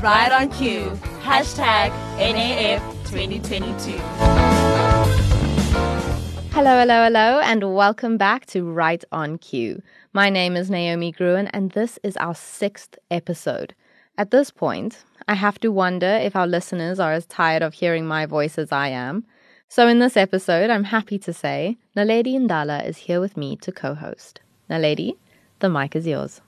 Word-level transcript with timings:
Right 0.00 0.30
on 0.30 0.48
cue. 0.50 0.92
Hashtag 1.22 1.90
NAF 2.18 2.80
2022. 3.10 3.98
Hello, 6.52 6.78
hello, 6.78 7.02
hello, 7.02 7.40
and 7.40 7.74
welcome 7.74 8.16
back 8.16 8.46
to 8.46 8.62
Right 8.62 9.02
on 9.10 9.38
Cue. 9.38 9.82
My 10.12 10.30
name 10.30 10.54
is 10.54 10.70
Naomi 10.70 11.10
Gruen, 11.10 11.48
and 11.48 11.72
this 11.72 11.98
is 12.04 12.16
our 12.18 12.36
sixth 12.36 12.96
episode. 13.10 13.74
At 14.16 14.30
this 14.30 14.52
point, 14.52 15.02
I 15.26 15.34
have 15.34 15.58
to 15.60 15.72
wonder 15.72 16.06
if 16.06 16.36
our 16.36 16.46
listeners 16.46 17.00
are 17.00 17.12
as 17.12 17.26
tired 17.26 17.62
of 17.62 17.74
hearing 17.74 18.06
my 18.06 18.24
voice 18.24 18.56
as 18.56 18.70
I 18.70 18.90
am. 18.90 19.24
So, 19.68 19.88
in 19.88 19.98
this 19.98 20.16
episode, 20.16 20.70
I'm 20.70 20.84
happy 20.84 21.18
to 21.18 21.32
say 21.32 21.76
Naledi 21.96 22.38
Ndala 22.38 22.86
is 22.86 22.98
here 22.98 23.18
with 23.18 23.36
me 23.36 23.56
to 23.56 23.72
co 23.72 23.94
host. 23.94 24.42
Naledi, 24.70 25.16
the 25.58 25.68
mic 25.68 25.96
is 25.96 26.06
yours. 26.06 26.40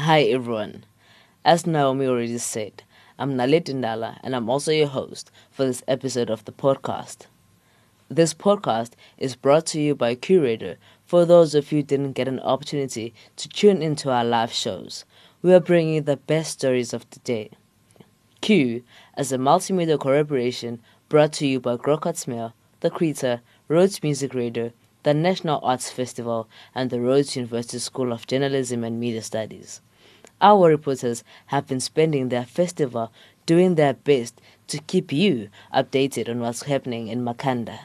Hi, 0.00 0.22
everyone. 0.22 0.84
As 1.44 1.64
Naomi 1.64 2.04
already 2.06 2.38
said, 2.38 2.82
I'm 3.20 3.34
Naledi 3.34 3.74
Ndala, 3.74 4.20
and 4.22 4.36
I'm 4.36 4.48
also 4.48 4.70
your 4.70 4.86
host 4.86 5.32
for 5.50 5.64
this 5.64 5.82
episode 5.88 6.30
of 6.30 6.44
the 6.44 6.52
podcast. 6.52 7.26
This 8.08 8.32
podcast 8.32 8.92
is 9.18 9.34
brought 9.34 9.66
to 9.66 9.80
you 9.80 9.96
by 9.96 10.14
Curator 10.14 10.76
for 11.04 11.24
those 11.24 11.52
of 11.56 11.72
you 11.72 11.78
who 11.78 11.82
didn't 11.82 12.12
get 12.12 12.28
an 12.28 12.38
opportunity 12.38 13.12
to 13.34 13.48
tune 13.48 13.82
into 13.82 14.08
our 14.08 14.24
live 14.24 14.52
shows. 14.52 15.04
We 15.42 15.52
are 15.52 15.58
bringing 15.58 15.94
you 15.94 16.00
the 16.00 16.16
best 16.16 16.52
stories 16.52 16.92
of 16.92 17.10
the 17.10 17.18
day. 17.18 17.50
Q 18.40 18.84
as 19.14 19.32
a 19.32 19.36
multimedia 19.36 19.98
collaboration 19.98 20.80
brought 21.08 21.32
to 21.34 21.46
you 21.48 21.58
by 21.58 21.76
Grocott's 21.76 22.28
Mail, 22.28 22.54
The 22.82 22.90
Creator, 22.90 23.40
Rhodes 23.66 24.00
Music 24.00 24.32
Radio, 24.32 24.70
the 25.02 25.12
National 25.12 25.58
Arts 25.64 25.90
Festival, 25.90 26.48
and 26.72 26.88
the 26.90 27.00
Rhodes 27.00 27.34
University 27.34 27.80
School 27.80 28.12
of 28.12 28.28
Journalism 28.28 28.84
and 28.84 29.00
Media 29.00 29.22
Studies. 29.22 29.80
Our 30.40 30.68
reporters 30.68 31.24
have 31.46 31.66
been 31.66 31.80
spending 31.80 32.28
their 32.28 32.44
festival 32.44 33.12
doing 33.46 33.74
their 33.74 33.94
best 33.94 34.40
to 34.68 34.78
keep 34.78 35.12
you 35.12 35.48
updated 35.74 36.28
on 36.28 36.40
what's 36.40 36.62
happening 36.64 37.08
in 37.08 37.24
Makanda. 37.24 37.80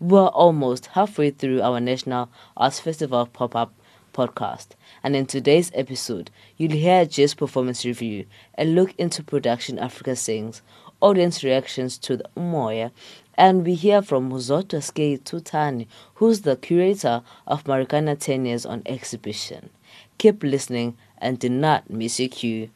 We're 0.00 0.26
almost 0.26 0.86
halfway 0.86 1.30
through 1.30 1.62
our 1.62 1.80
National 1.80 2.28
Arts 2.56 2.80
Festival 2.80 3.26
pop 3.26 3.56
up 3.56 3.72
podcast, 4.12 4.68
and 5.02 5.16
in 5.16 5.26
today's 5.26 5.70
episode, 5.74 6.30
you'll 6.56 6.72
hear 6.72 7.06
jazz 7.06 7.34
performance 7.34 7.84
review, 7.84 8.26
a 8.58 8.64
look 8.64 8.94
into 8.98 9.22
Production 9.22 9.78
Africa 9.78 10.16
Sings, 10.16 10.60
audience 11.00 11.44
reactions 11.44 11.96
to 11.98 12.16
the 12.16 12.28
Umoya, 12.36 12.90
and 13.36 13.64
we 13.64 13.74
hear 13.74 14.02
from 14.02 14.30
Muzotwa 14.30 14.80
Skei 14.80 15.20
Tutani, 15.20 15.86
who's 16.14 16.40
the 16.40 16.56
curator 16.56 17.22
of 17.46 17.64
Marikana 17.64 18.18
10 18.18 18.46
Years 18.46 18.66
on 18.66 18.82
exhibition. 18.86 19.70
Keep 20.18 20.42
listening 20.42 20.96
and 21.20 21.38
do 21.38 21.48
not 21.48 21.88
miss 21.90 22.20
your 22.20 22.28
cue. 22.28 22.70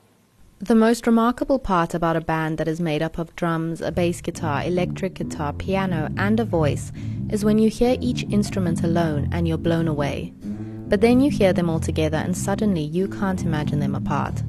The 0.59 0.75
most 0.75 1.07
remarkable 1.07 1.59
part 1.59 1.93
about 1.93 2.17
a 2.17 2.21
band 2.21 2.57
that 2.59 2.69
is 2.69 2.81
made 2.81 3.03
up 3.03 3.19
of 3.19 3.35
drums, 3.37 3.83
a 3.83 3.93
bass 3.93 4.21
guitar, 4.21 4.63
electric 4.65 5.15
guitar, 5.15 5.53
piano, 5.53 6.09
and 6.17 6.41
a 6.41 6.45
voice 6.45 6.93
is 7.31 7.45
when 7.45 7.59
you 7.59 7.69
hear 7.69 7.97
each 8.01 8.23
instrument 8.31 8.83
alone 8.83 9.29
and 9.33 9.47
you're 9.47 9.59
blown 9.59 9.87
away. 9.87 10.33
But 10.89 11.01
then 11.01 11.21
you 11.21 11.31
hear 11.31 11.53
them 11.53 11.69
all 11.69 11.81
together 11.81 12.19
and 12.19 12.37
suddenly 12.37 12.83
you 12.83 13.07
can't 13.09 13.43
imagine 13.43 13.81
them 13.81 13.95
apart. 13.95 14.43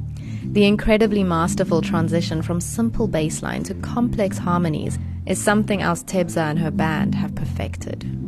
The 0.45 0.65
incredibly 0.65 1.23
masterful 1.23 1.81
transition 1.81 2.41
from 2.41 2.61
simple 2.61 3.07
bass 3.07 3.41
line 3.41 3.63
to 3.63 3.73
complex 3.75 4.37
harmonies 4.37 4.99
is 5.25 5.41
something 5.41 5.81
else 5.81 6.03
Tebza 6.03 6.49
and 6.49 6.59
her 6.59 6.71
band 6.71 7.15
have 7.15 7.35
perfected. 7.35 8.22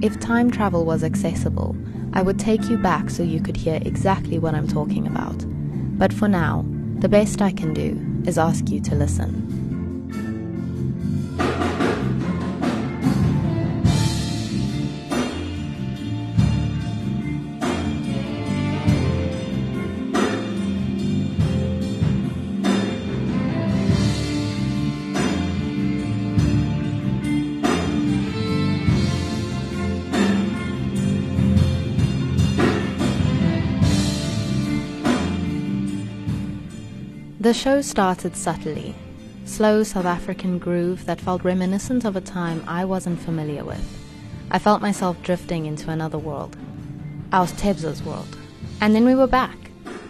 If 0.00 0.20
time 0.20 0.48
travel 0.48 0.84
was 0.84 1.02
accessible, 1.02 1.76
I 2.12 2.22
would 2.22 2.38
take 2.38 2.62
you 2.70 2.78
back 2.78 3.10
so 3.10 3.24
you 3.24 3.40
could 3.40 3.56
hear 3.56 3.80
exactly 3.84 4.38
what 4.38 4.54
I'm 4.54 4.68
talking 4.68 5.08
about. 5.08 5.44
But 5.98 6.12
for 6.12 6.28
now, 6.28 6.64
the 7.00 7.08
best 7.08 7.42
I 7.42 7.50
can 7.50 7.74
do 7.74 8.00
is 8.24 8.38
ask 8.38 8.68
you 8.68 8.80
to 8.82 8.94
listen. 8.94 9.57
The 37.48 37.54
show 37.54 37.80
started 37.80 38.36
subtly, 38.36 38.94
slow 39.46 39.82
South 39.82 40.04
African 40.04 40.58
groove 40.58 41.06
that 41.06 41.18
felt 41.18 41.44
reminiscent 41.44 42.04
of 42.04 42.14
a 42.14 42.20
time 42.20 42.62
I 42.68 42.84
wasn't 42.84 43.18
familiar 43.18 43.64
with. 43.64 43.82
I 44.50 44.58
felt 44.58 44.82
myself 44.82 45.22
drifting 45.22 45.64
into 45.64 45.90
another 45.90 46.18
world. 46.18 46.58
Our 47.32 47.46
Tebza's 47.46 48.02
world. 48.02 48.36
And 48.82 48.94
then 48.94 49.06
we 49.06 49.14
were 49.14 49.26
back. 49.26 49.56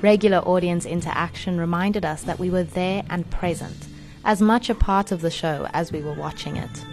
Regular 0.03 0.39
audience 0.39 0.85
interaction 0.85 1.61
reminded 1.61 2.05
us 2.05 2.25
that 2.25 2.41
we 2.41 2.51
were 2.51 2.65
there 2.65 3.05
and 3.09 3.31
present, 3.31 3.87
as 4.25 4.43
much 4.43 4.69
a 4.69 4.75
part 4.75 5.13
of 5.13 5.21
the 5.21 5.31
show 5.31 5.69
as 5.73 5.93
we 5.93 6.03
were 6.03 6.15
watching 6.15 6.57
it. 6.57 6.85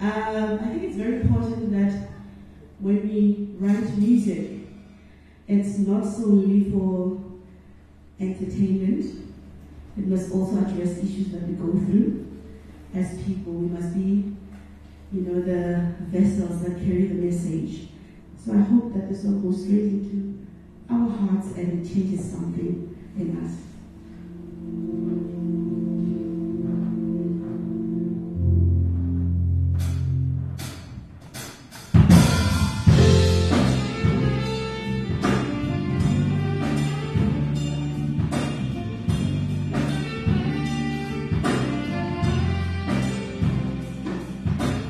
Um, 0.00 0.60
I 0.62 0.68
think 0.68 0.84
it's 0.84 0.96
very 0.96 1.22
important 1.22 1.72
that 1.72 2.10
when 2.78 3.02
we 3.08 3.56
write 3.58 3.98
music, 3.98 4.68
it's 5.48 5.78
not 5.78 6.06
solely 6.06 6.70
for 6.70 7.27
entertainment. 8.20 9.04
It 9.96 10.06
must 10.06 10.32
also 10.32 10.58
address 10.58 10.98
issues 10.98 11.28
that 11.32 11.42
we 11.42 11.54
go 11.54 11.72
through 11.72 12.26
as 12.94 13.20
people. 13.22 13.52
We 13.52 13.66
must 13.68 13.94
be, 13.94 14.36
you 15.12 15.20
know, 15.22 15.40
the 15.40 15.94
vessels 16.06 16.62
that 16.62 16.78
carry 16.78 17.06
the 17.06 17.14
message. 17.14 17.88
So 18.44 18.52
I 18.52 18.58
hope 18.58 18.94
that 18.94 19.08
this 19.08 19.24
will 19.24 19.40
go 19.40 19.52
straight 19.52 19.92
into 19.92 20.46
our 20.90 21.08
hearts 21.08 21.48
and 21.56 21.84
it 21.84 21.92
changes 21.92 22.30
something 22.30 22.96
in 23.16 23.44
us. 23.44 23.68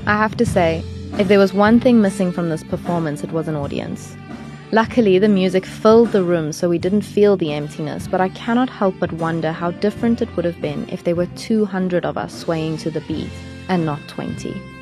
I 0.09 0.17
have 0.17 0.39
to 0.39 0.47
say, 0.47 0.83
if 1.19 1.29
there 1.29 1.39
was 1.39 1.53
one 1.53 1.81
thing 1.81 2.01
missing 2.01 2.33
from 2.33 2.49
this 2.49 2.65
performance, 2.65 3.23
it 3.23 3.31
was 3.31 3.47
an 3.47 3.55
audience. 3.55 4.17
Luckily, 4.73 5.19
the 5.19 5.29
music 5.29 5.67
filled 5.67 6.13
the 6.13 6.23
room 6.23 6.51
so 6.51 6.67
we 6.67 6.79
didn't 6.79 7.03
feel 7.03 7.37
the 7.37 7.53
emptiness, 7.53 8.09
but 8.09 8.19
I 8.19 8.31
cannot 8.31 8.71
help 8.71 8.95
but 8.99 9.13
wonder 9.13 9.53
how 9.53 9.71
different 9.71 10.23
it 10.23 10.35
would 10.35 10.47
have 10.47 10.63
been 10.63 10.89
if 10.89 11.05
there 11.05 11.15
were 11.15 11.27
200 11.37 12.07
of 12.07 12.17
us 12.17 12.33
swaying 12.33 12.79
to 12.79 12.91
the 12.91 13.03
beat 13.03 13.29
and 13.69 13.85
not 13.85 14.01
20. 14.09 14.78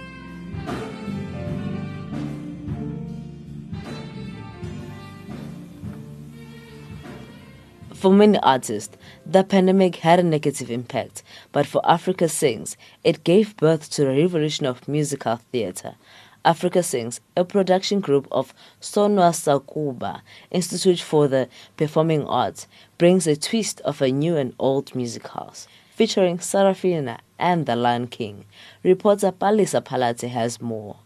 For 8.07 8.13
many 8.13 8.39
artists, 8.39 8.97
the 9.27 9.43
pandemic 9.43 9.97
had 9.97 10.21
a 10.21 10.23
negative 10.23 10.71
impact, 10.71 11.25
but 11.51 11.67
for 11.67 11.81
Africa 11.85 12.29
Sings, 12.29 12.77
it 13.03 13.25
gave 13.25 13.57
birth 13.57 13.91
to 13.95 14.07
a 14.09 14.17
revolution 14.17 14.65
of 14.65 14.87
musical 14.87 15.41
theatre. 15.51 15.97
Africa 16.45 16.85
Sings, 16.85 17.21
a 17.37 17.45
production 17.45 17.99
group 17.99 18.29
of 18.31 18.55
Sonwa 18.81 19.33
Sakuba 19.35 20.21
Institute 20.53 21.01
for 21.01 21.27
the 21.27 21.49
Performing 21.77 22.25
Arts, 22.27 22.69
brings 22.97 23.27
a 23.27 23.35
twist 23.35 23.81
of 23.81 24.01
a 24.01 24.13
new 24.13 24.37
and 24.37 24.55
old 24.61 24.95
music 24.95 25.27
house, 25.27 25.67
featuring 25.91 26.39
Sarafina 26.39 27.19
and 27.41 27.67
the 27.67 27.75
Lion 27.75 28.07
King. 28.07 28.45
Reporter 28.85 29.33
Palisa 29.33 29.85
Palate 29.85 30.21
has 30.21 30.61
more. 30.61 30.99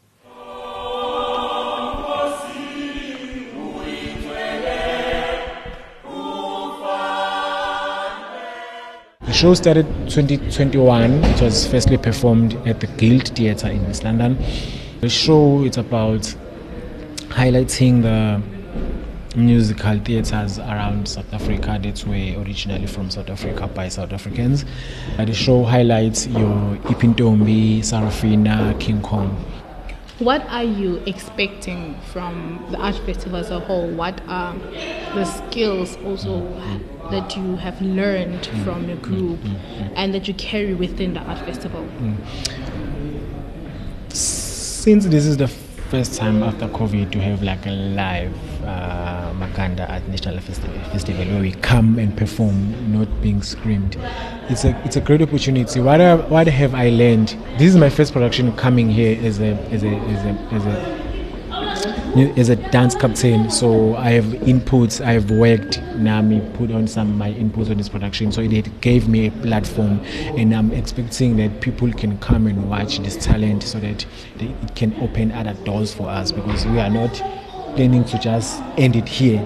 Show 9.41 9.55
started 9.55 9.87
2021. 10.11 11.25
It 11.25 11.41
was 11.41 11.67
firstly 11.67 11.97
performed 11.97 12.57
at 12.69 12.81
the 12.81 12.87
Guild 12.87 13.27
Theatre 13.35 13.69
in 13.69 13.83
West 13.87 14.05
London. 14.05 14.37
The 15.01 15.09
show 15.09 15.65
is 15.65 15.79
about 15.79 16.21
highlighting 17.31 18.03
the 18.03 18.43
musical 19.39 19.99
theatres 20.01 20.59
around 20.59 21.09
South 21.09 21.33
Africa 21.33 21.79
that 21.83 22.05
were 22.05 22.43
originally 22.43 22.87
from 22.87 23.09
South 23.11 23.31
Africa 23.31 23.67
by 23.67 23.89
South 23.89 24.13
Africans. 24.13 24.67
Uh, 25.17 25.25
the 25.25 25.33
show 25.33 25.65
highlights 25.65 26.27
your 26.27 26.77
Ipi 26.91 27.15
Tombi, 27.15 27.79
Sarafina, 27.79 28.79
King 28.79 29.01
Kong. 29.01 29.43
What 30.21 30.47
are 30.51 30.63
you 30.63 30.97
expecting 31.07 31.99
from 32.13 32.67
the 32.71 32.77
art 32.77 32.97
festival 33.07 33.39
as 33.39 33.51
a 33.51 33.59
whole? 33.59 33.89
What 33.89 34.21
are 34.29 34.55
the 35.15 35.25
skills 35.25 35.97
also 36.05 36.43
that 37.11 37.35
you 37.35 37.57
have 37.57 37.81
learned 37.81 38.43
mm. 38.43 38.65
from 38.65 38.87
your 38.87 38.99
mm. 38.99 39.03
group 39.03 39.41
mm. 39.41 39.93
and 39.97 40.13
that 40.13 40.29
you 40.29 40.35
carry 40.35 40.75
within 40.75 41.15
the 41.15 41.21
art 41.21 41.39
festival? 41.39 41.89
Since 44.11 45.07
this 45.07 45.25
is 45.25 45.39
the 45.39 45.49
first 45.91 46.15
time 46.15 46.41
after 46.45 46.69
COVID 46.69 47.11
to 47.11 47.21
have 47.21 47.43
like 47.43 47.67
a 47.67 47.71
live 47.71 48.33
uh, 48.63 49.33
Makanda 49.35 49.89
at 49.89 50.07
National 50.09 50.39
Festival, 50.39 50.79
Festival 50.93 51.25
where 51.27 51.43
we 51.43 51.51
come 51.51 51.99
and 51.99 52.17
perform, 52.17 52.93
not 52.93 53.09
being 53.21 53.43
screamed. 53.43 53.97
It's 54.49 54.65
a 54.65 54.71
it's 54.85 54.95
a 54.95 55.01
great 55.01 55.21
opportunity. 55.21 55.81
What 55.81 56.31
what 56.31 56.47
have 56.47 56.75
I 56.75 56.91
learned? 56.91 57.37
This 57.59 57.69
is 57.75 57.77
my 57.77 57.91
first 57.91 58.13
production 58.13 58.57
coming 58.57 58.89
here 58.89 59.19
as 59.27 59.41
a 59.41 59.55
as 59.73 59.83
a 59.83 59.89
as 59.89 60.25
a 60.25 60.55
as 60.55 60.67
a 60.67 61.00
as 62.17 62.49
a 62.49 62.57
dance 62.57 62.95
captain, 62.95 63.51
so 63.51 63.95
I 63.97 64.11
have 64.11 64.25
inputs. 64.25 65.05
I 65.05 65.13
have 65.13 65.31
worked. 65.31 65.81
Nami 65.95 66.41
put 66.55 66.73
on 66.73 66.89
some 66.89 67.17
my 67.17 67.33
inputs 67.33 67.71
on 67.71 67.77
this 67.77 67.89
production, 67.89 68.33
so 68.33 68.41
it 68.41 68.81
gave 68.81 69.09
me 69.09 69.29
a 69.29 69.31
platform, 69.31 70.01
and 70.37 70.55
I'm 70.55 70.73
expecting 70.73 71.37
that 71.37 71.61
people 71.61 71.93
can 71.93 72.19
come 72.19 72.47
and 72.47 72.69
watch 72.69 72.99
this 72.99 73.17
talent, 73.17 73.63
so 73.63 73.79
that 73.81 74.05
they, 74.37 74.47
it 74.47 74.75
can 74.75 74.95
open 75.01 75.31
other 75.33 75.55
doors 75.65 75.95
for 75.95 76.09
us 76.09 76.33
because 76.33 76.67
we 76.67 76.81
are 76.81 76.91
not 76.91 77.15
planning 77.77 78.05
to 78.05 78.19
just 78.19 78.61
end 78.77 78.97
it 78.97 79.09
here. 79.09 79.41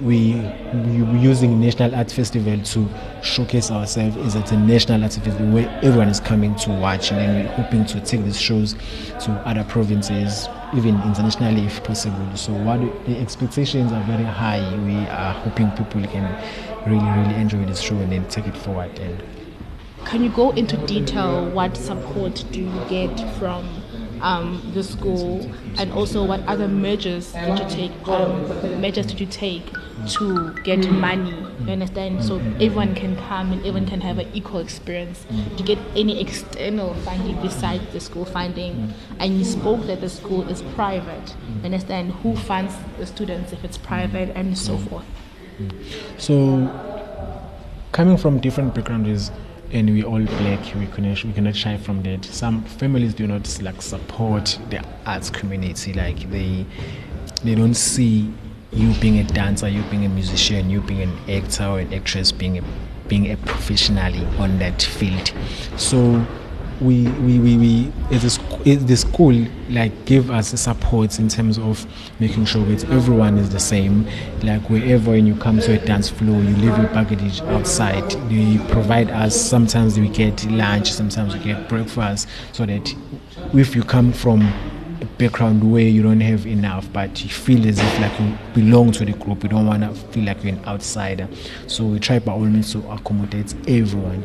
We 0.00 0.34
we 0.74 1.18
using 1.18 1.60
National 1.60 1.94
Arts 1.94 2.12
Festival 2.12 2.58
to 2.62 2.88
showcase 3.22 3.70
ourselves 3.70 4.16
as 4.18 4.34
it's 4.34 4.52
a 4.52 4.58
national 4.58 5.02
arts 5.02 5.16
festival 5.16 5.52
where 5.52 5.68
everyone 5.82 6.08
is 6.08 6.20
coming 6.20 6.54
to 6.56 6.70
watch, 6.70 7.10
and 7.12 7.20
then 7.20 7.44
we're 7.44 7.52
hoping 7.52 7.84
to 7.86 8.00
take 8.00 8.22
these 8.24 8.40
shows 8.40 8.74
to 9.20 9.32
other 9.46 9.64
provinces, 9.64 10.48
even 10.74 11.00
internationally 11.02 11.66
if 11.66 11.82
possible. 11.84 12.36
So 12.36 12.52
what 12.52 12.80
the 13.06 13.18
expectations 13.18 13.92
are 13.92 14.02
very 14.04 14.24
high. 14.24 14.62
We 14.84 14.96
are 15.08 15.32
hoping 15.32 15.70
people 15.72 16.02
can 16.08 16.26
really 16.86 17.04
really 17.04 17.34
enjoy 17.34 17.64
this 17.64 17.80
show 17.80 17.96
and 17.96 18.10
then 18.12 18.26
take 18.28 18.46
it 18.46 18.56
forward 18.56 18.98
and 18.98 19.22
Can 20.04 20.22
you 20.22 20.30
go 20.30 20.50
into 20.52 20.76
detail 20.86 21.50
what 21.50 21.76
support 21.76 22.44
do 22.52 22.60
you 22.60 22.84
get 22.88 23.18
from 23.38 23.66
um, 24.26 24.48
the 24.74 24.82
school 24.82 25.50
and 25.78 25.92
also 25.92 26.24
what 26.24 26.40
other 26.46 26.68
measures 26.68 27.32
did 27.32 27.58
you 27.58 27.68
take 27.68 28.08
um, 28.08 28.80
measures 28.80 29.06
did 29.06 29.20
you 29.20 29.26
take 29.26 29.66
to 30.08 30.52
get 30.64 30.90
money 30.90 31.46
you 31.66 31.72
understand? 31.72 32.22
So 32.22 32.36
everyone 32.60 32.94
can 32.94 33.16
come 33.16 33.52
and 33.52 33.60
everyone 33.60 33.86
can 33.86 34.00
have 34.00 34.18
an 34.18 34.28
equal 34.34 34.60
experience. 34.60 35.26
To 35.56 35.62
get 35.62 35.78
any 35.96 36.20
external 36.20 36.94
funding 36.94 37.40
besides 37.40 37.84
the 37.92 38.00
school 38.00 38.24
funding. 38.24 38.92
And 39.18 39.38
you 39.38 39.44
spoke 39.44 39.86
that 39.86 40.00
the 40.00 40.08
school 40.08 40.48
is 40.48 40.62
private 40.74 41.34
you 41.48 41.64
understand? 41.64 42.12
Who 42.22 42.36
funds 42.36 42.74
the 42.98 43.06
students 43.06 43.52
if 43.52 43.64
it's 43.64 43.78
private 43.78 44.30
and 44.36 44.56
so 44.56 44.76
forth? 44.78 45.04
So, 46.18 46.68
coming 47.92 48.16
from 48.16 48.40
different 48.40 48.74
backgrounds, 48.74 49.30
and 49.76 49.90
we 49.90 50.02
all 50.02 50.24
black, 50.24 50.74
we 50.74 50.86
cannot 50.86 51.22
we 51.22 51.32
cannot 51.34 51.54
shy 51.54 51.76
from 51.76 52.02
that. 52.02 52.24
Some 52.24 52.64
families 52.64 53.12
do 53.12 53.26
not 53.26 53.60
like 53.60 53.82
support 53.82 54.58
the 54.70 54.82
arts 55.04 55.28
community, 55.28 55.92
like 55.92 56.30
they 56.30 56.64
they 57.44 57.54
don't 57.54 57.74
see 57.74 58.32
you 58.72 58.94
being 58.94 59.18
a 59.18 59.24
dancer, 59.24 59.68
you 59.68 59.82
being 59.90 60.06
a 60.06 60.08
musician, 60.08 60.70
you 60.70 60.80
being 60.80 61.02
an 61.02 61.30
actor 61.30 61.64
or 61.64 61.78
an 61.80 61.92
actress, 61.92 62.32
being 62.32 62.58
a 62.58 62.62
being 63.06 63.30
a 63.30 63.36
professionally 63.36 64.24
on 64.38 64.58
that 64.58 64.80
field. 64.80 65.32
So 65.76 66.26
we 66.80 67.08
we, 67.08 67.38
we, 67.38 67.56
we 67.56 67.92
the 68.16 68.96
school 68.96 69.46
like 69.70 70.04
give 70.04 70.30
us 70.30 70.48
support 70.60 71.18
in 71.18 71.28
terms 71.28 71.58
of 71.58 71.86
making 72.20 72.44
sure 72.44 72.64
that 72.66 72.84
everyone 72.90 73.38
is 73.38 73.50
the 73.50 73.60
same. 73.60 74.06
Like 74.42 74.68
wherever 74.68 75.10
when 75.12 75.26
you 75.26 75.36
come 75.36 75.58
to 75.60 75.80
a 75.80 75.84
dance 75.84 76.08
floor 76.08 76.40
you 76.42 76.56
leave 76.56 76.76
your 76.76 76.88
baggage 76.88 77.40
outside. 77.42 78.10
They 78.30 78.58
provide 78.70 79.10
us 79.10 79.38
sometimes 79.40 79.98
we 79.98 80.08
get 80.08 80.44
lunch 80.50 80.92
sometimes 80.92 81.34
we 81.34 81.42
get 81.42 81.68
breakfast 81.68 82.28
so 82.52 82.66
that 82.66 82.94
if 83.54 83.74
you 83.74 83.82
come 83.82 84.12
from 84.12 84.42
a 85.00 85.04
background 85.18 85.70
where 85.70 85.82
you 85.82 86.02
don't 86.02 86.20
have 86.20 86.46
enough 86.46 86.90
but 86.92 87.22
you 87.22 87.28
feel 87.30 87.66
as 87.66 87.78
if 87.78 88.00
like 88.00 88.18
you 88.18 88.36
belong 88.54 88.92
to 88.92 89.04
the 89.04 89.12
group 89.12 89.42
you 89.42 89.48
don't 89.48 89.66
want 89.66 89.82
to 89.82 89.94
feel 90.12 90.24
like 90.24 90.42
you're 90.42 90.54
an 90.54 90.64
outsider. 90.66 91.28
So 91.66 91.84
we 91.84 92.00
try 92.00 92.18
by 92.18 92.32
all 92.32 92.40
means 92.40 92.72
to 92.72 92.78
accommodate 92.90 93.54
everyone. 93.68 94.24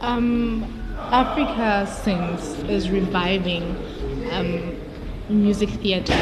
Um, 0.00 0.85
Africa 1.12 1.86
Sings 2.02 2.58
is 2.68 2.90
reviving 2.90 3.62
um, 4.32 4.76
music 5.28 5.68
theatre, 5.68 6.12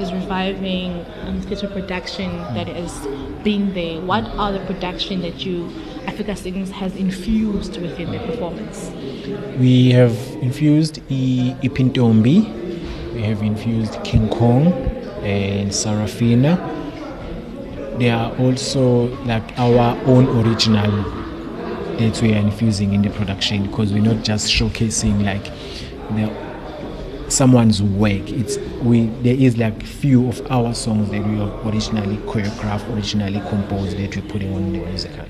is 0.00 0.12
reviving 0.12 1.04
um, 1.24 1.40
theatre 1.42 1.68
production 1.68 2.30
that 2.54 2.66
has 2.66 3.06
been 3.44 3.74
there. 3.74 4.00
What 4.00 4.24
are 4.24 4.52
the 4.52 4.60
production 4.60 5.20
that 5.22 5.44
you, 5.44 5.70
Africa 6.06 6.34
Sings, 6.34 6.70
has 6.70 6.96
infused 6.96 7.80
within 7.80 8.10
the 8.12 8.18
performance? 8.20 8.90
We 9.58 9.90
have 9.90 10.16
infused 10.40 10.98
I- 11.10 11.56
Ipi 11.62 11.92
Tombi, 11.92 13.14
we 13.14 13.22
have 13.22 13.42
infused 13.42 14.02
King 14.02 14.28
Kong 14.30 14.72
and 15.22 15.70
Sarafina. 15.70 16.58
They 17.98 18.08
are 18.10 18.34
also 18.38 19.14
like 19.26 19.58
our 19.58 19.96
own 20.06 20.26
original 20.44 21.21
that 21.98 22.20
we 22.22 22.32
are 22.32 22.38
infusing 22.38 22.94
in 22.94 23.02
the 23.02 23.10
production 23.10 23.66
because 23.66 23.92
we're 23.92 24.02
not 24.02 24.24
just 24.24 24.50
showcasing 24.50 25.24
like 25.24 25.44
the, 26.16 27.30
someone's 27.30 27.82
work. 27.82 28.28
It's 28.30 28.58
we 28.82 29.06
there 29.22 29.36
is 29.36 29.56
like 29.56 29.82
few 29.82 30.28
of 30.28 30.40
our 30.50 30.74
songs 30.74 31.10
that 31.10 31.26
we 31.26 31.40
originally 31.70 32.16
choreographed, 32.18 32.94
originally 32.94 33.40
composed 33.48 33.96
that 33.96 34.16
we're 34.16 34.30
putting 34.30 34.54
on 34.54 34.72
the 34.72 34.78
musical. 34.78 35.26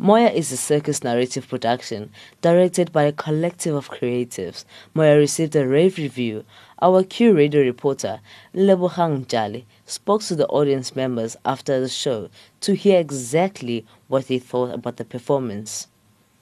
Moya 0.00 0.30
is 0.30 0.52
a 0.52 0.56
circus 0.56 1.02
narrative 1.02 1.48
production 1.48 2.12
directed 2.40 2.92
by 2.92 3.02
a 3.02 3.12
collective 3.12 3.74
of 3.74 3.90
creatives. 3.90 4.64
Moya 4.94 5.16
received 5.16 5.56
a 5.56 5.66
rave 5.66 5.98
review. 5.98 6.44
Our 6.80 7.02
radio 7.34 7.62
reporter, 7.62 8.20
Lebohang 8.54 9.26
Jali, 9.26 9.66
spoke 9.84 10.22
to 10.22 10.36
the 10.36 10.46
audience 10.46 10.94
members 10.94 11.36
after 11.44 11.80
the 11.80 11.88
show 11.88 12.28
to 12.60 12.76
hear 12.76 13.00
exactly 13.00 13.84
what 14.06 14.28
they 14.28 14.38
thought 14.38 14.72
about 14.72 14.96
the 14.96 15.04
performance. 15.04 15.88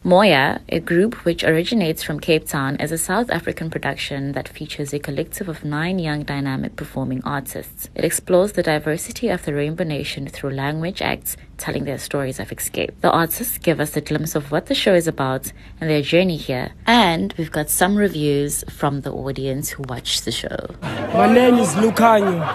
Moya, 0.07 0.61
a 0.69 0.79
group 0.79 1.25
which 1.25 1.43
originates 1.43 2.05
from 2.05 2.21
Cape 2.21 2.47
Town, 2.47 2.77
is 2.77 2.93
a 2.93 2.97
South 2.97 3.29
African 3.29 3.71
production 3.71 4.31
that 4.35 4.47
features 4.47 4.95
a 4.95 5.01
collective 5.01 5.49
of 5.49 5.65
nine 5.65 5.99
young 5.99 6.23
dynamic 6.23 6.77
performing 6.77 7.21
artists. 7.25 7.91
It 7.97 8.05
explores 8.05 8.53
the 8.53 8.63
diversity 8.63 9.31
of 9.31 9.45
the 9.45 9.53
Rainbow 9.53 9.83
Nation 9.83 10.29
through 10.29 10.51
language 10.51 11.03
acts 11.03 11.37
telling 11.59 11.87
their 11.87 11.99
stories 11.99 12.39
of 12.39 12.53
escape. 12.53 12.93
The 13.01 13.11
artists 13.11 13.59
give 13.59 13.81
us 13.81 13.97
a 13.97 14.01
glimpse 14.01 14.37
of 14.37 14.53
what 14.53 14.67
the 14.67 14.77
show 14.77 14.95
is 14.95 15.09
about 15.09 15.51
and 15.81 15.91
their 15.91 16.03
journey 16.03 16.37
here. 16.37 16.71
And 16.87 17.35
we've 17.37 17.51
got 17.51 17.69
some 17.69 17.97
reviews 17.97 18.63
from 18.71 19.01
the 19.01 19.11
audience 19.11 19.71
who 19.71 19.83
watched 19.89 20.25
the 20.25 20.31
show. 20.31 20.69
My 20.83 21.35
name 21.35 21.55
is 21.55 21.75
Lucanyo, 21.75 22.47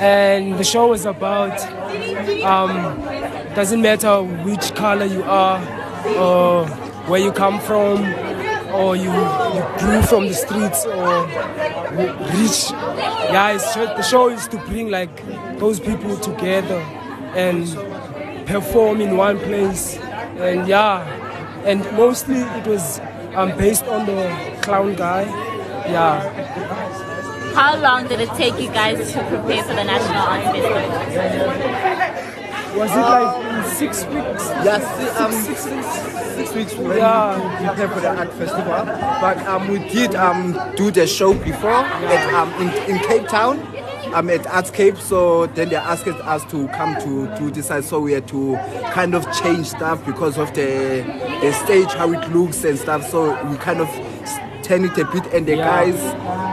and 0.00 0.58
the 0.58 0.64
show 0.64 0.92
is 0.94 1.06
about 1.06 1.60
um, 2.42 2.98
doesn't 3.54 3.80
matter 3.80 4.20
which 4.42 4.74
color 4.74 5.06
you 5.06 5.22
are, 5.22 5.75
or 6.18 6.66
where 7.08 7.20
you 7.20 7.32
come 7.32 7.60
from, 7.60 8.04
or 8.74 8.96
you, 8.96 9.10
you 9.10 9.64
grew 9.78 10.02
from 10.02 10.26
the 10.28 10.34
streets, 10.34 10.84
or 10.86 11.26
rich. 12.38 12.70
Yeah, 13.32 13.56
the 13.96 14.02
show 14.02 14.28
is 14.28 14.46
to 14.48 14.58
bring 14.66 14.90
like 14.90 15.24
those 15.58 15.80
people 15.80 16.16
together 16.18 16.80
and 17.34 17.66
perform 18.46 19.00
in 19.00 19.16
one 19.16 19.38
place, 19.38 19.96
and 20.38 20.66
yeah, 20.68 21.02
and 21.64 21.80
mostly 21.96 22.36
it 22.40 22.66
was 22.66 23.00
um, 23.34 23.56
based 23.56 23.84
on 23.84 24.06
the 24.06 24.58
clown 24.62 24.94
guy. 24.94 25.22
Yeah, 25.86 26.20
How 27.54 27.76
long 27.76 28.08
did 28.08 28.20
it 28.20 28.28
take 28.34 28.58
you 28.60 28.68
guys 28.70 29.12
to 29.12 29.18
prepare 29.28 29.62
for 29.62 29.74
the 29.74 29.84
National 29.84 30.26
Festival? 30.52 31.95
Was 32.76 32.90
it 32.90 32.96
like 33.00 33.66
six 33.66 34.04
weeks? 34.06 34.44
Yes, 34.64 35.20
um, 35.20 35.32
six, 35.32 35.60
six 35.62 35.74
weeks. 35.74 36.34
six 36.36 36.54
weeks 36.54 36.74
we 36.74 36.84
went 36.84 36.98
Yeah. 36.98 37.58
to 37.60 37.66
prepare 37.66 37.88
for 37.88 38.00
the 38.00 38.08
art 38.16 38.32
festival. 38.34 38.84
But 39.20 39.38
um, 39.46 39.68
we 39.68 39.78
did 39.88 40.14
um, 40.14 40.58
do 40.76 40.90
the 40.90 41.06
show 41.06 41.32
before 41.34 41.70
at, 41.70 42.34
um, 42.34 42.52
in, 42.60 42.68
in 42.90 42.98
Cape 43.06 43.28
Town. 43.28 43.66
I'm 44.14 44.30
at 44.30 44.42
Artscape, 44.44 44.98
so 44.98 45.46
then 45.46 45.68
they 45.68 45.76
asked 45.76 46.06
us 46.06 46.44
to 46.50 46.68
come 46.68 46.94
to 47.02 47.50
this, 47.50 47.66
side, 47.66 47.84
so 47.84 48.00
we 48.00 48.12
had 48.12 48.26
to 48.28 48.56
kind 48.92 49.14
of 49.14 49.30
change 49.42 49.66
stuff 49.66 50.04
because 50.06 50.38
of 50.38 50.54
the 50.54 51.02
the 51.42 51.52
stage, 51.52 51.88
how 51.92 52.10
it 52.12 52.30
looks 52.30 52.64
and 52.64 52.78
stuff. 52.78 53.06
So 53.10 53.34
we 53.50 53.56
kind 53.56 53.80
of 53.80 53.88
turn 54.62 54.84
it 54.84 54.96
a 54.96 55.04
bit, 55.06 55.26
and 55.34 55.44
the 55.46 55.56
guys 55.56 55.96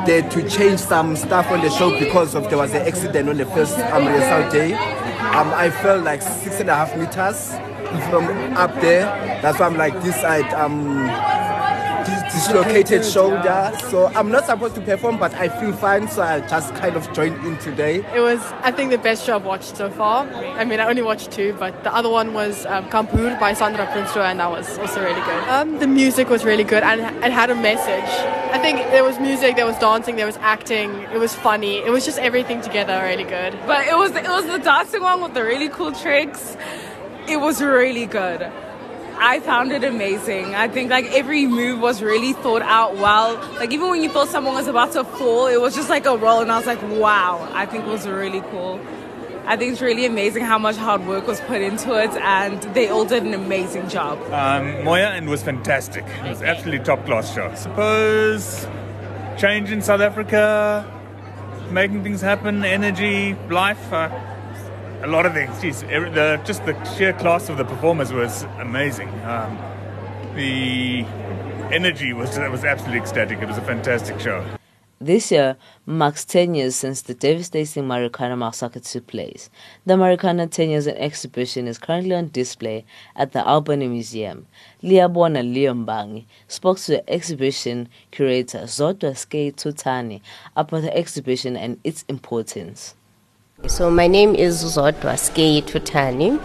they 0.07 0.21
had 0.21 0.31
to 0.31 0.49
change 0.49 0.79
some 0.79 1.15
stuff 1.15 1.49
on 1.51 1.61
the 1.61 1.69
show 1.69 1.97
because 1.97 2.33
of 2.35 2.49
there 2.49 2.57
was 2.57 2.73
an 2.73 2.85
accident 2.87 3.29
on 3.29 3.37
the 3.37 3.45
first 3.45 3.77
um, 3.79 4.07
result 4.07 4.51
day. 4.51 4.73
Um, 5.31 5.51
I 5.53 5.69
fell 5.71 5.99
like 5.99 6.21
six 6.21 6.59
and 6.59 6.69
a 6.69 6.75
half 6.75 6.95
meters 6.95 7.49
from 8.09 8.27
up 8.55 8.73
there. 8.81 9.05
That's 9.41 9.59
why 9.59 9.65
I'm 9.65 9.77
like 9.77 9.93
this 10.03 10.19
side. 10.21 10.51
Um, 10.53 11.07
dislocated 12.43 13.05
shoulder. 13.05 13.71
So 13.89 14.07
I'm 14.07 14.31
not 14.31 14.45
supposed 14.45 14.75
to 14.75 14.81
perform, 14.81 15.17
but 15.17 15.33
I 15.35 15.47
feel 15.59 15.73
fine. 15.73 16.07
So 16.07 16.21
I 16.21 16.41
just 16.41 16.73
kind 16.75 16.95
of 16.95 17.11
joined 17.13 17.43
in 17.45 17.57
today. 17.57 17.97
It 18.13 18.19
was, 18.19 18.39
I 18.61 18.71
think, 18.71 18.91
the 18.91 18.97
best 18.97 19.25
show 19.25 19.35
I've 19.35 19.45
watched 19.45 19.77
so 19.77 19.89
far. 19.89 20.27
I 20.27 20.65
mean, 20.65 20.79
I 20.79 20.87
only 20.87 21.01
watched 21.01 21.31
two, 21.31 21.53
but 21.59 21.83
the 21.83 21.93
other 21.93 22.09
one 22.09 22.33
was 22.33 22.65
um, 22.65 22.85
Kampur 22.89 23.39
by 23.39 23.53
Sandra 23.53 23.85
Prinsloo, 23.87 24.23
and 24.23 24.39
that 24.39 24.49
was 24.49 24.77
also 24.77 25.01
really 25.01 25.21
good. 25.21 25.49
Um, 25.49 25.79
the 25.79 25.87
music 25.87 26.29
was 26.29 26.43
really 26.43 26.63
good 26.63 26.83
and 26.83 27.01
it 27.23 27.31
had 27.31 27.49
a 27.49 27.55
message. 27.55 28.11
I 28.53 28.59
think 28.59 28.77
there 28.91 29.03
was 29.03 29.19
music, 29.19 29.55
there 29.55 29.65
was 29.65 29.77
dancing, 29.79 30.15
there 30.15 30.25
was 30.25 30.37
acting, 30.37 30.91
it 31.13 31.17
was 31.19 31.33
funny. 31.33 31.77
It 31.77 31.89
was 31.89 32.05
just 32.05 32.19
everything 32.19 32.61
together 32.61 33.01
really 33.03 33.23
good. 33.23 33.57
But 33.65 33.87
it 33.87 33.97
was 33.97 34.11
it 34.11 34.27
was 34.27 34.45
the 34.45 34.59
dancing 34.59 35.01
one 35.01 35.21
with 35.21 35.33
the 35.33 35.43
really 35.43 35.69
cool 35.69 35.91
tricks. 35.91 36.55
It 37.27 37.37
was 37.37 37.61
really 37.61 38.05
good. 38.05 38.51
I 39.17 39.39
found 39.39 39.71
it 39.71 39.83
amazing. 39.83 40.55
I 40.55 40.67
think 40.67 40.89
like 40.89 41.05
every 41.05 41.45
move 41.45 41.79
was 41.79 42.01
really 42.01 42.33
thought 42.33 42.61
out 42.61 42.95
well. 42.95 43.35
Like 43.55 43.71
even 43.71 43.89
when 43.89 44.03
you 44.03 44.09
thought 44.09 44.27
someone 44.27 44.53
was 44.53 44.67
about 44.67 44.91
to 44.93 45.03
fall, 45.03 45.47
it 45.47 45.61
was 45.61 45.75
just 45.75 45.89
like 45.89 46.05
a 46.05 46.17
roll, 46.17 46.41
and 46.41 46.51
I 46.51 46.57
was 46.57 46.67
like, 46.67 46.81
wow. 46.83 47.47
I 47.53 47.65
think 47.65 47.85
it 47.85 47.89
was 47.89 48.07
really 48.07 48.41
cool. 48.51 48.79
I 49.45 49.57
think 49.57 49.73
it's 49.73 49.81
really 49.81 50.05
amazing 50.05 50.43
how 50.43 50.57
much 50.57 50.77
hard 50.77 51.05
work 51.05 51.27
was 51.27 51.41
put 51.41 51.61
into 51.61 52.01
it, 52.01 52.11
and 52.11 52.61
they 52.73 52.87
all 52.87 53.05
did 53.05 53.23
an 53.23 53.33
amazing 53.33 53.89
job. 53.89 54.17
Um, 54.31 54.85
Moya 54.85 55.09
and 55.09 55.29
was 55.29 55.43
fantastic. 55.43 56.05
It 56.05 56.29
was 56.29 56.41
absolutely 56.41 56.83
top 56.85 57.05
class 57.05 57.33
show. 57.33 57.53
Suppose 57.55 58.67
change 59.37 59.71
in 59.71 59.81
South 59.81 60.01
Africa, 60.01 60.89
making 61.71 62.03
things 62.03 62.21
happen, 62.21 62.63
energy, 62.63 63.35
life. 63.49 63.91
Uh, 63.91 64.09
a 65.03 65.07
lot 65.07 65.25
of 65.25 65.33
things. 65.33 65.81
The, 65.81 66.41
just 66.45 66.65
the 66.65 66.81
sheer 66.95 67.11
class 67.11 67.49
of 67.49 67.57
the 67.57 67.65
performers 67.65 68.13
was 68.13 68.43
amazing. 68.59 69.09
Um, 69.25 69.57
the 70.35 71.03
energy 71.73 72.13
was 72.13 72.37
was 72.37 72.63
absolutely 72.63 73.01
ecstatic. 73.01 73.41
It 73.41 73.47
was 73.47 73.57
a 73.57 73.61
fantastic 73.61 74.19
show. 74.21 74.45
This 75.01 75.31
year 75.31 75.57
marks 75.85 76.23
10 76.23 76.55
years 76.55 76.77
since 76.77 77.01
the 77.01 77.13
devastating 77.13 77.83
Marikana 77.83 78.37
massacre 78.37 78.79
took 78.79 79.05
place. 79.07 79.49
The 79.85 79.95
Marikana 79.95 80.49
10 80.49 80.69
Years 80.69 80.87
in 80.87 80.95
exhibition 80.95 81.67
is 81.67 81.77
currently 81.77 82.15
on 82.15 82.29
display 82.29 82.85
at 83.13 83.33
the 83.33 83.43
Albany 83.43 83.89
Museum. 83.89 84.47
Liabona 84.81 85.43
Leombangi 85.43 86.23
spoke 86.47 86.79
to 86.79 86.91
the 86.91 87.09
exhibition 87.09 87.89
curator 88.11 88.59
Zodwa 88.59 89.11
Skei 89.11 89.53
Tutani 89.53 90.21
about 90.55 90.83
the 90.83 90.95
exhibition 90.95 91.57
and 91.57 91.77
its 91.83 92.05
importance. 92.07 92.95
So 93.67 93.89
my 93.89 94.07
name 94.07 94.35
is 94.35 94.61
Zodwa 94.61 95.13
Skei 95.15 95.63
Tutani. 95.63 96.37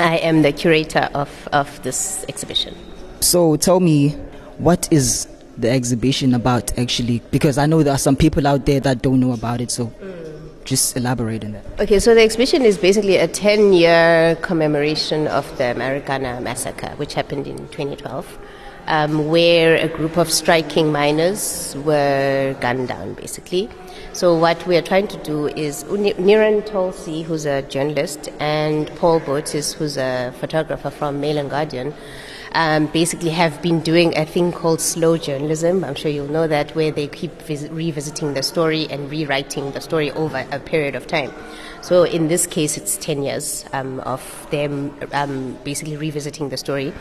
I 0.00 0.16
am 0.16 0.42
the 0.42 0.50
curator 0.50 1.08
of, 1.14 1.48
of 1.52 1.80
this 1.84 2.24
exhibition. 2.28 2.74
So 3.20 3.54
tell 3.56 3.78
me, 3.78 4.10
what 4.58 4.92
is 4.92 5.28
the 5.56 5.70
exhibition 5.70 6.34
about 6.34 6.76
actually? 6.76 7.22
Because 7.30 7.58
I 7.58 7.66
know 7.66 7.84
there 7.84 7.94
are 7.94 7.98
some 7.98 8.16
people 8.16 8.48
out 8.48 8.66
there 8.66 8.80
that 8.80 9.02
don't 9.02 9.20
know 9.20 9.30
about 9.30 9.60
it, 9.60 9.70
so 9.70 9.92
just 10.64 10.96
elaborate 10.96 11.44
on 11.44 11.52
that. 11.52 11.64
Okay, 11.78 12.00
so 12.00 12.12
the 12.12 12.22
exhibition 12.22 12.62
is 12.62 12.76
basically 12.76 13.18
a 13.18 13.28
10 13.28 13.72
year 13.72 14.36
commemoration 14.42 15.28
of 15.28 15.46
the 15.58 15.74
Marikana 15.76 16.42
massacre, 16.42 16.90
which 16.96 17.14
happened 17.14 17.46
in 17.46 17.56
2012, 17.68 18.38
um, 18.88 19.28
where 19.28 19.76
a 19.76 19.86
group 19.86 20.16
of 20.16 20.28
striking 20.28 20.90
miners 20.90 21.76
were 21.84 22.56
gunned 22.60 22.88
down, 22.88 23.14
basically. 23.14 23.70
So, 24.14 24.34
what 24.34 24.66
we 24.66 24.76
are 24.76 24.82
trying 24.82 25.08
to 25.08 25.16
do 25.22 25.46
is 25.48 25.84
Niren 25.84 26.68
Tolsi, 26.68 27.24
who's 27.24 27.46
a 27.46 27.62
journalist, 27.62 28.28
and 28.40 28.86
Paul 28.96 29.20
Botes, 29.20 29.72
who's 29.72 29.96
a 29.96 30.34
photographer 30.38 30.90
from 30.90 31.18
Mail 31.18 31.38
and 31.38 31.48
Guardian, 31.48 31.94
um, 32.54 32.86
basically 32.86 33.30
have 33.30 33.60
been 33.62 33.80
doing 33.80 34.16
a 34.16 34.24
thing 34.24 34.52
called 34.52 34.80
slow 34.80 35.16
journalism. 35.16 35.84
I'm 35.84 35.94
sure 35.94 36.10
you'll 36.10 36.28
know 36.28 36.46
that, 36.46 36.74
where 36.74 36.90
they 36.90 37.08
keep 37.08 37.32
vis- 37.42 37.68
revisiting 37.70 38.34
the 38.34 38.42
story 38.42 38.86
and 38.90 39.10
rewriting 39.10 39.72
the 39.72 39.80
story 39.80 40.10
over 40.12 40.46
a 40.50 40.58
period 40.58 40.94
of 40.94 41.06
time. 41.06 41.32
So 41.82 42.04
in 42.04 42.28
this 42.28 42.46
case, 42.46 42.76
it's 42.76 42.96
10 42.96 43.24
years 43.24 43.64
um, 43.72 43.98
of 44.00 44.46
them 44.50 44.96
um, 45.12 45.58
basically 45.64 45.96
revisiting 45.96 46.48
the 46.48 46.56
story, 46.56 46.92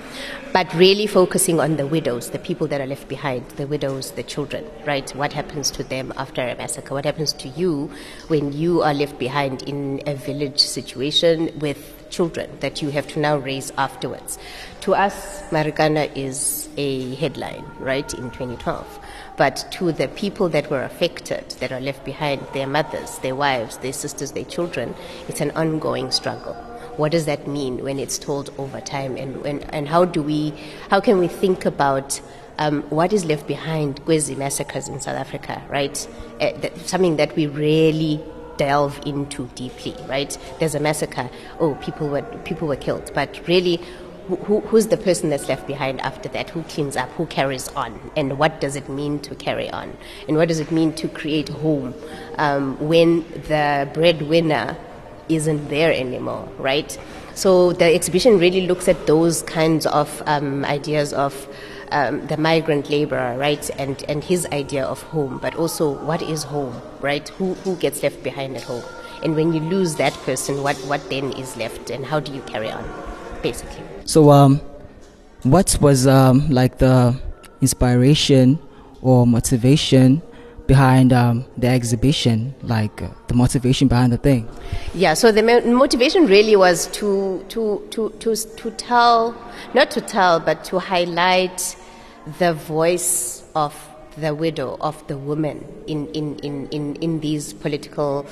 but 0.54 0.74
really 0.74 1.06
focusing 1.06 1.60
on 1.60 1.78
the 1.78 1.86
widows, 1.86 2.32
the 2.32 2.40
people 2.40 2.66
that 2.68 2.82
are 2.82 2.88
left 2.88 3.08
behind, 3.08 3.48
the 3.58 3.68
widows, 3.68 4.10
the 4.12 4.24
children, 4.24 4.66
right? 4.88 5.08
What 5.12 5.34
happens 5.34 5.70
to 5.72 5.84
them 5.84 6.12
after 6.18 6.42
a 6.42 6.56
massacre? 6.56 6.96
What 6.96 7.06
happens 7.06 7.32
to 7.34 7.50
you 7.50 7.92
when 8.28 8.54
you 8.54 8.82
are 8.82 8.96
left 8.96 9.20
behind 9.20 9.62
in 9.64 10.02
a 10.08 10.16
village 10.16 10.60
situation 10.60 11.52
with 11.60 12.01
children 12.12 12.50
that 12.60 12.82
you 12.82 12.92
have 12.92 13.08
to 13.08 13.20
now 13.20 13.38
raise 13.38 13.72
afterwards? 13.78 14.38
To 14.82 14.94
us, 14.94 15.42
Marikana 15.50 16.16
is 16.16 16.70
a 16.78 17.16
headline, 17.16 17.66
right, 17.80 18.14
in 18.14 18.30
2012 18.30 19.00
but 19.42 19.66
to 19.72 19.92
the 19.92 20.08
people 20.10 20.50
that 20.50 20.70
were 20.70 20.84
affected, 20.84 21.50
that 21.60 21.72
are 21.72 21.80
left 21.80 22.06
behind, 22.06 22.46
their 22.54 22.68
mothers, 22.68 23.18
their 23.20 23.34
wives, 23.34 23.78
their 23.78 23.92
sisters, 23.92 24.34
their 24.34 24.46
children, 24.46 24.94
it's 25.28 25.42
an 25.42 25.50
ongoing 25.52 26.12
struggle. 26.12 26.54
What 26.98 27.12
does 27.12 27.26
that 27.26 27.48
mean 27.48 27.84
when 27.84 27.98
it's 27.98 28.20
told 28.20 28.54
over 28.60 28.80
time, 28.82 29.18
and, 29.18 29.44
and, 29.44 29.74
and 29.74 29.88
how 29.88 30.06
do 30.06 30.22
we, 30.22 30.54
how 30.92 31.00
can 31.00 31.18
we 31.18 31.28
think 31.28 31.66
about 31.66 32.22
um, 32.60 32.84
what 32.92 33.14
is 33.14 33.26
left 33.26 33.48
behind 33.48 34.06
Kwezi 34.06 34.38
massacres 34.38 34.88
in 34.88 35.00
South 35.00 35.18
Africa, 35.18 35.60
right? 35.70 36.08
Uh, 36.40 36.52
that, 36.60 36.78
something 36.88 37.16
that 37.16 37.36
we 37.36 37.48
really 37.48 38.24
delve 38.62 39.00
into 39.08 39.48
deeply, 39.56 39.96
right? 40.08 40.38
There's 40.60 40.76
a 40.76 40.80
massacre. 40.80 41.28
Oh, 41.60 41.74
people 41.86 42.08
were 42.14 42.22
people 42.50 42.68
were 42.68 42.82
killed, 42.88 43.12
but 43.16 43.30
really, 43.48 43.78
who, 44.28 44.60
who's 44.70 44.88
the 44.88 44.98
person 44.98 45.32
that's 45.32 45.48
left 45.48 45.66
behind 45.66 46.00
after 46.02 46.30
that? 46.30 46.52
Who 46.52 46.62
cleans 46.74 46.96
up? 46.96 47.10
Who 47.18 47.26
carries 47.26 47.68
on? 47.70 47.92
And 48.16 48.38
what 48.38 48.62
does 48.62 48.76
it 48.76 48.88
mean 48.88 49.20
to 49.22 49.34
carry 49.34 49.68
on? 49.72 49.98
And 50.28 50.38
what 50.38 50.48
does 50.48 50.60
it 50.60 50.72
mean 50.72 50.94
to 51.02 51.08
create 51.08 51.50
home 51.50 51.96
um, 52.38 52.78
when 52.80 53.22
the 53.48 53.90
breadwinner 53.96 54.78
isn't 55.28 55.70
there 55.70 55.92
anymore, 55.92 56.48
right? 56.60 57.00
So 57.34 57.74
the 57.74 57.86
exhibition 57.86 58.38
really 58.38 58.68
looks 58.68 58.88
at 58.88 59.08
those 59.08 59.42
kinds 59.42 59.86
of 59.88 60.22
um, 60.28 60.66
ideas 60.66 61.14
of 61.14 61.34
um, 61.92 62.26
the 62.28 62.38
migrant 62.38 62.90
laborer, 62.90 63.38
right, 63.38 63.70
and, 63.78 64.04
and 64.10 64.24
his 64.24 64.46
idea 64.48 64.86
of 64.86 65.02
home, 65.04 65.40
but 65.42 65.56
also 65.56 65.92
what 66.06 66.22
is 66.22 66.44
home, 66.44 66.82
right? 67.02 67.28
Who, 67.30 67.54
who 67.56 67.76
gets 67.76 68.02
left 68.04 68.24
behind 68.24 68.56
at 68.56 68.64
home? 68.64 68.84
And 69.24 69.36
when 69.36 69.54
you 69.54 69.60
lose 69.60 69.96
that 69.96 70.14
person, 70.26 70.64
what, 70.64 70.78
what 70.88 71.08
then 71.10 71.32
is 71.34 71.56
left, 71.58 71.90
and 71.90 72.06
how 72.06 72.20
do 72.20 72.34
you 72.34 72.42
carry 72.42 72.72
on, 72.72 72.84
basically? 73.44 73.84
So, 74.06 74.32
um, 74.32 74.60
what 75.44 75.78
was 75.82 76.08
um, 76.08 76.50
like 76.50 76.78
the 76.78 77.20
inspiration 77.62 78.60
or 79.02 79.28
motivation 79.28 80.22
behind 80.68 81.14
um, 81.14 81.46
the 81.58 81.68
exhibition? 81.68 82.56
Like 82.64 83.02
uh, 83.02 83.10
the 83.28 83.34
motivation 83.36 83.88
behind 83.88 84.12
the 84.12 84.18
thing? 84.18 84.48
Yeah, 84.94 85.14
so 85.14 85.32
the 85.32 85.44
mo- 85.44 85.62
motivation 85.62 86.26
really 86.26 86.56
was 86.56 86.88
to, 86.88 87.46
to, 87.50 87.88
to, 87.92 88.10
to, 88.20 88.36
to 88.36 88.72
tell, 88.72 89.36
not 89.74 89.92
to 89.92 90.02
tell, 90.02 90.40
but 90.40 90.64
to 90.66 90.80
highlight 90.80 91.76
the 92.40 92.54
voice 92.54 93.44
of 93.56 93.76
the 94.18 94.36
widow, 94.36 94.78
of 94.82 95.06
the 95.08 95.18
woman 95.18 95.66
in, 95.88 96.08
in, 96.10 96.38
in, 96.40 96.68
in, 96.70 96.96
in 96.98 97.20
these 97.22 97.54
political 97.54 98.26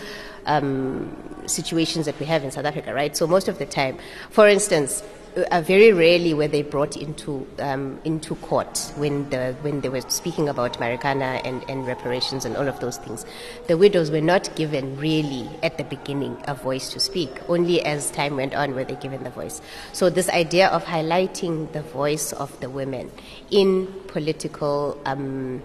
um, 0.46 1.16
situations 1.46 2.06
that 2.06 2.20
we 2.20 2.26
have 2.26 2.44
in 2.44 2.52
South 2.52 2.66
Africa, 2.66 2.94
right? 2.94 3.16
So 3.16 3.28
most 3.28 3.48
of 3.48 3.60
the 3.60 3.66
time, 3.66 3.98
for 4.30 4.48
instance, 4.48 5.04
uh, 5.52 5.62
very 5.62 5.92
rarely 5.94 6.34
were 6.34 6.48
they 6.48 6.62
brought 6.62 6.98
into 6.98 7.48
um, 7.60 8.00
into 8.04 8.36
court 8.36 8.92
when 8.96 9.30
the 9.30 9.56
when 9.62 9.82
they 9.82 9.90
were 9.90 10.02
speaking 10.02 10.50
about 10.50 10.74
Marikana 10.80 11.42
and, 11.46 11.64
and 11.70 11.86
reparations 11.86 12.46
and 12.46 12.58
all 12.58 12.68
of 12.68 12.80
those 12.80 12.98
things. 12.98 13.26
The 13.68 13.78
widows 13.78 14.12
were 14.12 14.22
not 14.22 14.56
given 14.56 14.98
really 14.98 15.50
at 15.64 15.78
the 15.78 15.84
beginning 15.84 16.38
a 16.48 16.56
voice 16.56 16.92
to 16.94 17.00
speak. 17.00 17.30
Only 17.48 17.84
as 17.86 18.12
time 18.12 18.36
went 18.36 18.56
on 18.56 18.76
were 18.76 18.84
they 18.84 18.96
given 18.96 19.24
the 19.24 19.30
voice. 19.30 19.62
So 19.94 20.10
this 20.10 20.30
idea 20.30 20.68
of 20.70 20.86
highlighting 20.86 21.72
the 21.72 21.82
voice 21.82 22.34
of 22.34 22.60
the 22.60 22.70
women 22.70 23.12
in 23.52 23.88
political. 24.08 25.00
Um, 25.06 25.62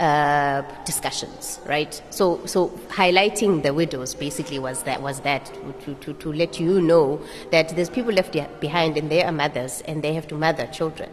uh, 0.00 0.62
discussions, 0.84 1.60
right? 1.66 2.00
So, 2.10 2.44
so 2.46 2.68
highlighting 2.88 3.62
the 3.62 3.74
widows 3.74 4.14
basically 4.14 4.58
was 4.58 4.84
that 4.84 5.02
was 5.02 5.20
that 5.20 5.52
to, 5.84 5.94
to, 5.94 6.12
to 6.14 6.32
let 6.32 6.60
you 6.60 6.80
know 6.80 7.20
that 7.50 7.70
there's 7.70 7.90
people 7.90 8.12
left 8.12 8.36
behind 8.60 8.96
and 8.96 9.10
they 9.10 9.24
are 9.24 9.32
mothers 9.32 9.82
and 9.86 10.02
they 10.02 10.14
have 10.14 10.28
to 10.28 10.36
mother 10.36 10.66
children. 10.68 11.10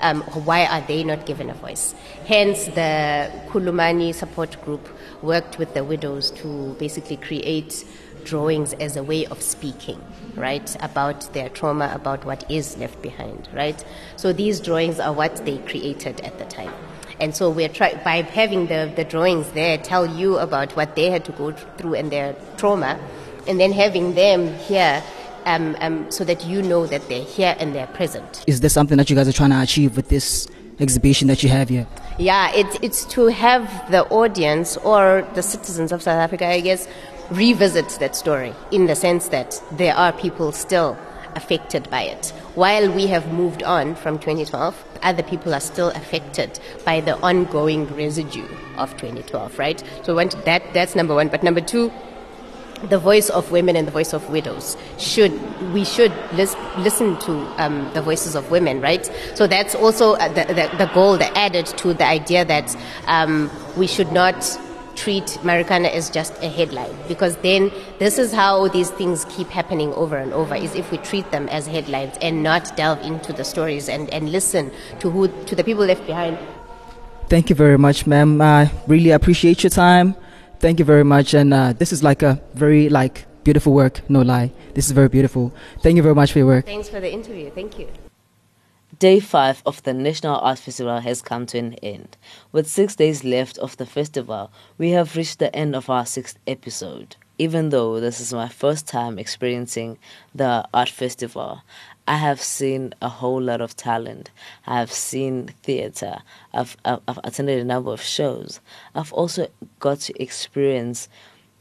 Um, 0.00 0.22
why 0.22 0.66
are 0.66 0.80
they 0.82 1.02
not 1.02 1.26
given 1.26 1.50
a 1.50 1.54
voice? 1.54 1.94
Hence, 2.26 2.66
the 2.66 3.32
Khulumani 3.48 4.14
support 4.14 4.62
group 4.64 4.88
worked 5.22 5.58
with 5.58 5.74
the 5.74 5.82
widows 5.82 6.30
to 6.30 6.76
basically 6.78 7.16
create 7.16 7.84
drawings 8.24 8.74
as 8.74 8.96
a 8.96 9.02
way 9.02 9.26
of 9.26 9.42
speaking, 9.42 10.00
right, 10.36 10.76
about 10.80 11.32
their 11.32 11.48
trauma, 11.48 11.90
about 11.92 12.24
what 12.24 12.48
is 12.48 12.76
left 12.78 13.02
behind, 13.02 13.48
right? 13.52 13.84
So 14.16 14.32
these 14.32 14.60
drawings 14.60 15.00
are 15.00 15.12
what 15.12 15.44
they 15.44 15.58
created 15.58 16.20
at 16.20 16.38
the 16.38 16.44
time. 16.44 16.72
And 17.20 17.34
so 17.34 17.50
we're 17.50 17.68
trying, 17.68 17.98
by 18.04 18.22
having 18.22 18.66
the, 18.66 18.92
the 18.94 19.04
drawings 19.04 19.50
there, 19.50 19.78
tell 19.78 20.06
you 20.06 20.38
about 20.38 20.76
what 20.76 20.94
they 20.94 21.10
had 21.10 21.24
to 21.26 21.32
go 21.32 21.52
through 21.52 21.94
and 21.94 22.12
their 22.12 22.36
trauma, 22.56 22.98
and 23.46 23.58
then 23.58 23.72
having 23.72 24.14
them 24.14 24.54
here 24.54 25.02
um, 25.46 25.76
um, 25.80 26.10
so 26.10 26.24
that 26.24 26.44
you 26.44 26.62
know 26.62 26.86
that 26.86 27.08
they're 27.08 27.24
here 27.24 27.56
and 27.58 27.74
they're 27.74 27.86
present. 27.88 28.44
Is 28.46 28.60
there 28.60 28.70
something 28.70 28.98
that 28.98 29.10
you 29.10 29.16
guys 29.16 29.28
are 29.28 29.32
trying 29.32 29.50
to 29.50 29.60
achieve 29.60 29.96
with 29.96 30.08
this 30.08 30.46
exhibition 30.78 31.28
that 31.28 31.42
you 31.42 31.48
have 31.48 31.68
here? 31.68 31.86
Yeah, 32.18 32.52
it's, 32.54 32.78
it's 32.82 33.04
to 33.06 33.26
have 33.26 33.90
the 33.90 34.04
audience 34.08 34.76
or 34.78 35.26
the 35.34 35.42
citizens 35.42 35.92
of 35.92 36.02
South 36.02 36.18
Africa, 36.18 36.46
I 36.46 36.60
guess, 36.60 36.86
revisit 37.30 37.88
that 38.00 38.16
story 38.16 38.54
in 38.70 38.86
the 38.86 38.94
sense 38.94 39.28
that 39.28 39.62
there 39.72 39.94
are 39.94 40.12
people 40.12 40.52
still 40.52 40.96
affected 41.34 41.88
by 41.90 42.02
it. 42.02 42.28
While 42.54 42.92
we 42.92 43.06
have 43.06 43.32
moved 43.32 43.62
on 43.62 43.94
from 43.94 44.18
2012, 44.18 44.87
other 45.02 45.22
people 45.22 45.54
are 45.54 45.60
still 45.60 45.90
affected 45.90 46.58
by 46.84 47.00
the 47.00 47.16
ongoing 47.20 47.86
residue 47.96 48.48
of 48.76 48.90
2012, 48.92 49.58
right? 49.58 49.82
So 50.02 50.14
that, 50.14 50.62
that's 50.72 50.94
number 50.94 51.14
one. 51.14 51.28
But 51.28 51.42
number 51.42 51.60
two, 51.60 51.92
the 52.84 52.98
voice 52.98 53.28
of 53.30 53.50
women 53.50 53.76
and 53.76 53.86
the 53.86 53.92
voice 53.92 54.12
of 54.12 54.28
widows 54.30 54.76
should 54.98 55.32
we 55.72 55.84
should 55.84 56.12
lis- 56.34 56.54
listen 56.78 57.18
to 57.18 57.32
um, 57.60 57.90
the 57.92 58.00
voices 58.00 58.36
of 58.36 58.50
women 58.52 58.80
right 58.80 59.10
so 59.34 59.48
that's 59.48 59.74
also 59.74 60.12
uh, 60.12 60.28
the, 60.28 60.44
the, 60.54 60.76
the, 60.78 60.90
goal 60.94 61.18
that 61.18 61.36
added 61.36 61.66
to 61.66 61.92
the 61.92 62.04
idea 62.04 62.44
that 62.44 62.76
um, 63.06 63.50
we 63.76 63.86
should 63.86 64.12
not 64.12 64.44
treat 64.98 65.26
Marikana 65.48 65.90
as 65.90 66.10
just 66.10 66.32
a 66.42 66.48
headline 66.48 66.94
because 67.06 67.36
then 67.38 67.70
this 67.98 68.18
is 68.18 68.32
how 68.32 68.66
these 68.68 68.90
things 68.90 69.24
keep 69.26 69.48
happening 69.48 69.92
over 69.94 70.16
and 70.16 70.32
over 70.32 70.54
is 70.54 70.74
if 70.74 70.90
we 70.90 70.98
treat 70.98 71.30
them 71.30 71.48
as 71.48 71.66
headlines 71.66 72.16
and 72.20 72.42
not 72.42 72.76
delve 72.76 73.00
into 73.02 73.32
the 73.32 73.44
stories 73.44 73.88
and, 73.88 74.12
and 74.12 74.32
listen 74.32 74.70
to 74.98 75.10
who 75.10 75.28
to 75.44 75.54
the 75.54 75.62
people 75.62 75.84
left 75.84 76.04
behind. 76.06 76.36
Thank 77.28 77.50
you 77.50 77.56
very 77.56 77.78
much, 77.78 78.06
ma'am. 78.06 78.40
I 78.40 78.70
really 78.86 79.10
appreciate 79.10 79.62
your 79.62 79.70
time. 79.70 80.16
Thank 80.58 80.78
you 80.78 80.84
very 80.84 81.04
much. 81.04 81.34
And 81.34 81.54
uh, 81.54 81.74
this 81.74 81.92
is 81.92 82.02
like 82.02 82.22
a 82.22 82.40
very 82.54 82.88
like 82.88 83.26
beautiful 83.44 83.72
work, 83.72 84.00
no 84.10 84.22
lie. 84.22 84.50
This 84.74 84.86
is 84.86 84.92
very 84.92 85.08
beautiful. 85.08 85.52
Thank 85.82 85.96
you 85.96 86.02
very 86.02 86.14
much 86.14 86.32
for 86.32 86.38
your 86.38 86.48
work. 86.48 86.66
Thanks 86.66 86.88
for 86.88 87.00
the 87.00 87.12
interview. 87.12 87.50
Thank 87.50 87.78
you. 87.78 87.88
Day 88.98 89.20
5 89.20 89.62
of 89.64 89.80
the 89.84 89.94
National 89.94 90.40
Art 90.40 90.58
Festival 90.58 90.98
has 90.98 91.22
come 91.22 91.46
to 91.46 91.58
an 91.58 91.74
end. 91.74 92.16
With 92.50 92.66
six 92.66 92.96
days 92.96 93.22
left 93.22 93.56
of 93.58 93.76
the 93.76 93.86
festival, 93.86 94.50
we 94.76 94.90
have 94.90 95.14
reached 95.14 95.38
the 95.38 95.54
end 95.54 95.76
of 95.76 95.88
our 95.88 96.04
sixth 96.04 96.36
episode. 96.48 97.14
Even 97.38 97.68
though 97.68 98.00
this 98.00 98.18
is 98.18 98.32
my 98.32 98.48
first 98.48 98.88
time 98.88 99.16
experiencing 99.16 99.98
the 100.34 100.68
art 100.74 100.88
festival, 100.88 101.62
I 102.08 102.16
have 102.16 102.42
seen 102.42 102.92
a 103.00 103.08
whole 103.08 103.40
lot 103.40 103.60
of 103.60 103.76
talent. 103.76 104.32
I 104.66 104.80
have 104.80 104.90
seen 104.90 105.50
theater. 105.62 106.18
I've, 106.52 106.76
I've, 106.84 107.00
I've 107.06 107.20
attended 107.22 107.60
a 107.60 107.64
number 107.64 107.92
of 107.92 108.02
shows. 108.02 108.58
I've 108.96 109.12
also 109.12 109.46
got 109.78 110.00
to 110.00 110.20
experience 110.20 111.08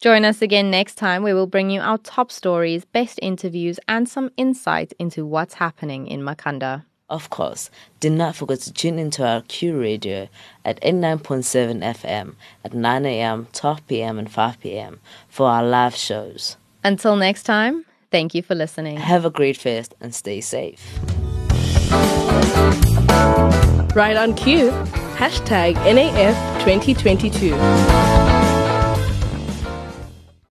Join 0.00 0.24
us 0.24 0.42
again 0.42 0.70
next 0.70 0.96
time 0.96 1.22
we'll 1.22 1.46
bring 1.46 1.70
you 1.70 1.80
our 1.80 1.98
top 1.98 2.30
stories, 2.30 2.84
best 2.84 3.18
interviews, 3.22 3.78
and 3.88 4.08
some 4.08 4.30
insight 4.36 4.92
into 4.98 5.24
what's 5.24 5.54
happening 5.54 6.06
in 6.08 6.20
Makanda. 6.20 6.84
Of 7.08 7.30
course, 7.30 7.70
do 8.00 8.10
not 8.10 8.34
forget 8.34 8.60
to 8.60 8.72
tune 8.72 8.98
into 8.98 9.24
our 9.26 9.42
Q 9.42 9.78
radio 9.78 10.28
at 10.64 10.80
89.7 10.80 11.80
FM 11.80 12.34
at 12.64 12.74
9 12.74 13.06
a.m., 13.06 13.46
12 13.52 13.86
p.m., 13.86 14.18
and 14.18 14.30
5 14.30 14.60
p.m. 14.60 15.00
for 15.28 15.48
our 15.48 15.64
live 15.64 15.94
shows. 15.94 16.56
Until 16.82 17.16
next 17.16 17.44
time, 17.44 17.84
thank 18.14 18.32
you 18.32 18.42
for 18.42 18.54
listening. 18.54 18.96
Have 18.96 19.24
a 19.24 19.30
great 19.30 19.56
fest 19.56 19.96
and 20.00 20.14
stay 20.14 20.40
safe. 20.40 21.00
Right 23.96 24.16
on 24.16 24.34
cue. 24.34 24.70
Hashtag 25.16 25.74
NAF 25.74 26.36
2022. 26.60 28.33